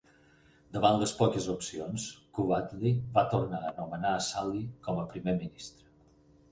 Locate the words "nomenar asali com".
3.83-5.05